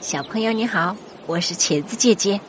[0.00, 0.96] 小朋友你好，
[1.26, 2.40] 我是茄子姐姐，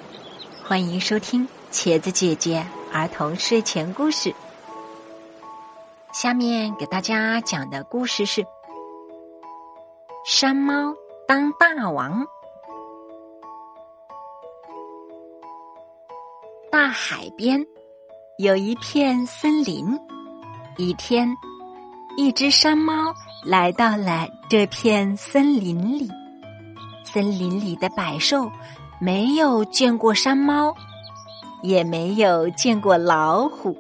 [0.64, 4.34] 欢迎收听茄子姐姐儿童睡前故事。
[6.14, 8.46] 下面给大家讲的故事是：
[10.26, 10.96] 山猫
[11.28, 12.26] 当大王。
[16.72, 17.62] 大海边
[18.38, 20.00] 有一片森林，
[20.78, 21.28] 一天，
[22.16, 23.14] 一只山猫
[23.46, 26.10] 来到了这片森林里。
[27.14, 28.50] 森林里的百兽
[29.00, 30.74] 没有见过山猫，
[31.62, 33.76] 也没有见过老虎，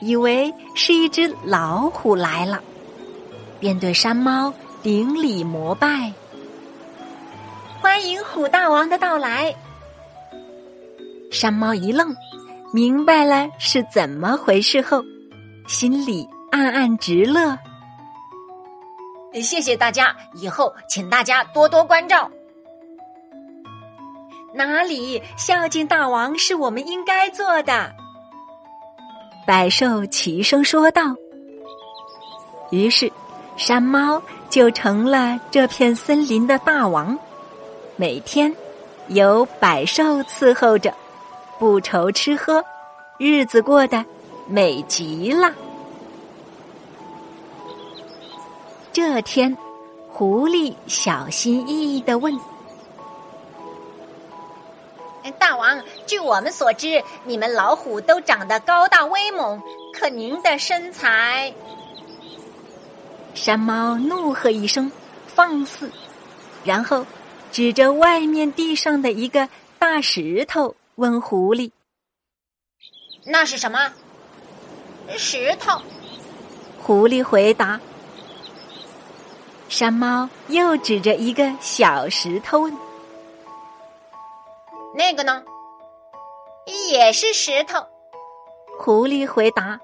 [0.00, 2.58] 以为是一只老虎来了，
[3.58, 4.50] 便对山猫
[4.82, 6.10] 顶礼膜拜，
[7.80, 9.54] 欢迎虎大王的到来。
[11.30, 12.14] 山猫一愣，
[12.72, 15.04] 明白了是怎么回事后，
[15.66, 17.58] 心里暗暗直乐。
[19.34, 22.30] 谢谢大家，以后请大家多多关照。
[24.52, 27.94] 哪里，孝敬大王是我们应该做的。
[29.46, 31.02] 百兽齐声说道。
[32.70, 33.10] 于是，
[33.56, 37.16] 山猫就成了这片森林的大王，
[37.96, 38.52] 每天
[39.08, 40.92] 有百兽伺候着，
[41.58, 42.64] 不愁吃喝，
[43.18, 44.04] 日子过得
[44.46, 45.52] 美极了。
[48.92, 49.56] 这天，
[50.08, 52.36] 狐狸小心翼翼的问
[55.38, 59.62] ：“大王，据我们所知，你们老虎都长得高大威猛，
[59.94, 61.54] 可您的身材……”
[63.32, 64.90] 山猫怒喝一声
[65.24, 65.88] ：“放肆！”
[66.64, 67.06] 然后
[67.52, 71.70] 指着外面地上的一个大石头问狐狸
[73.24, 73.92] ：“那是什么？”
[75.16, 75.80] 石头。
[76.82, 77.80] 狐狸回答。
[79.70, 82.76] 山猫又指着一个小石头问
[84.96, 85.44] ：“那个呢？
[86.90, 87.78] 也是石头。”
[88.80, 89.78] 狐狸回答：“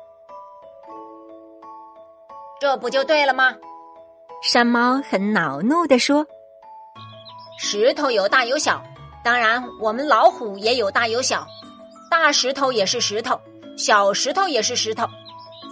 [2.60, 3.54] 这不就对了吗？”
[4.42, 6.26] 山猫很恼怒的说
[7.56, 8.82] ：“石头有大有小，
[9.22, 11.46] 当然我们老虎也有大有小。
[12.10, 13.40] 大石头也是石头，
[13.78, 15.06] 小石头也是石头。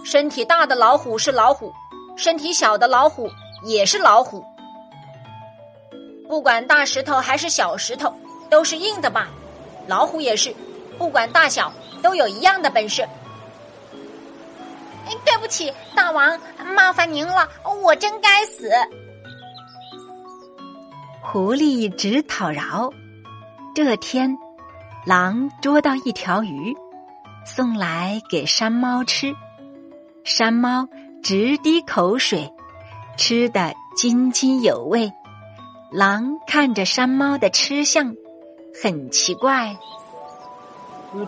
[0.05, 1.73] 身体大的老虎是老虎，
[2.15, 3.29] 身体小的老虎。”
[3.65, 4.45] 也是老虎，
[6.29, 8.13] 不管大石头还是小石头，
[8.47, 9.27] 都是硬的吧？
[9.87, 10.55] 老虎也是，
[10.99, 13.07] 不管大小，都有一样的本事。
[15.25, 16.39] 对不起，大王，
[16.75, 17.49] 麻烦您了，
[17.83, 18.69] 我真该死。
[21.21, 22.91] 狐狸直讨饶。
[23.73, 24.37] 这天，
[25.05, 26.75] 狼捉到一条鱼，
[27.45, 29.35] 送来给山猫吃，
[30.23, 30.87] 山猫
[31.23, 32.51] 直滴口水。
[33.17, 35.11] 吃的津津有味，
[35.91, 38.13] 狼看着山猫的吃相，
[38.83, 39.77] 很奇怪。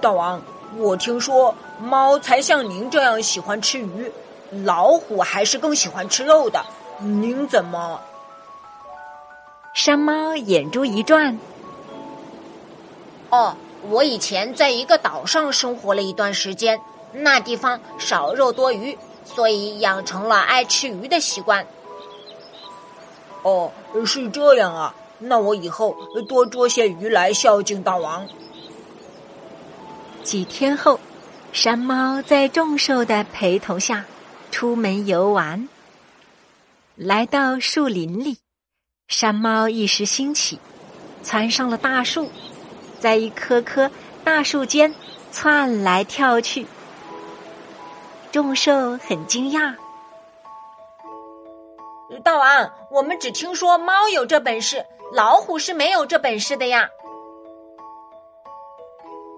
[0.01, 0.41] 大王，
[0.77, 4.11] 我听说猫才像您这样喜欢吃鱼，
[4.65, 6.61] 老虎还是更喜欢吃肉的。
[6.99, 8.01] 您怎么？
[9.73, 11.39] 山猫眼珠一转。
[13.29, 13.55] 哦，
[13.89, 16.79] 我以前在一个岛上生活了一段时间，
[17.13, 21.65] 那地方少肉多鱼，所以养成了爱吃鱼的习惯。
[23.47, 23.71] 哦，
[24.05, 24.93] 是这样啊！
[25.19, 25.95] 那我以后
[26.27, 28.27] 多捉些鱼来孝敬大王。
[30.21, 30.99] 几天后，
[31.53, 34.05] 山猫在众兽的陪同下
[34.51, 35.69] 出门游玩，
[36.95, 38.37] 来到树林里，
[39.07, 40.59] 山猫一时兴起，
[41.23, 42.29] 窜上了大树，
[42.99, 43.89] 在一棵棵
[44.25, 44.93] 大树间
[45.31, 46.67] 窜来跳去，
[48.31, 49.73] 众兽很惊讶。
[52.23, 56.89] 大王，我们只听说猫有这本事，老虎是没有这本事的呀！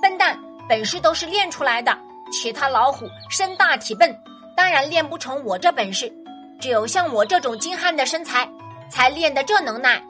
[0.00, 0.38] 笨蛋，
[0.68, 1.96] 本事都是练出来的。
[2.30, 4.16] 其他老虎身大体笨，
[4.56, 6.12] 当然练不成我这本事。
[6.60, 8.48] 只有像我这种精悍的身材，
[8.90, 10.02] 才练得这能耐。”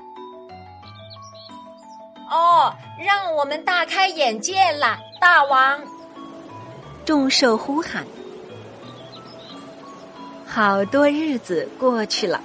[2.31, 5.81] 哦，让我们大开眼界了，大王！
[7.09, 8.05] 众兽呼喊，
[10.45, 12.39] 好多日子过去了。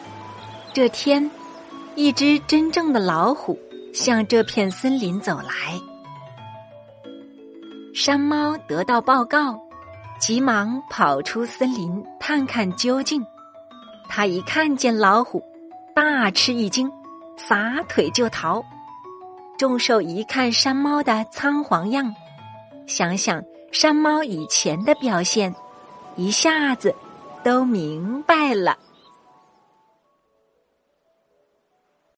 [0.71, 1.30] 这天，
[1.95, 3.60] 一只真正的老虎
[3.94, 5.77] 向这片森林走来。
[7.94, 9.60] 山猫得到报告，
[10.18, 13.21] 急忙跑出森林探看究竟。
[14.07, 15.44] 他一看见老虎，
[15.94, 16.89] 大吃一惊，
[17.36, 18.63] 撒腿就逃。
[19.57, 22.15] 众兽一看山猫的仓皇样，
[22.88, 23.44] 想想。
[23.74, 25.56] 山猫以前的表现，
[26.16, 26.94] 一下子
[27.44, 28.78] 都明白了。